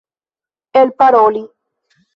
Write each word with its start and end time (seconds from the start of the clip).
elparoli 0.79 1.43